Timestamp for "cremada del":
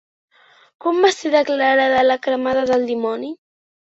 2.29-2.87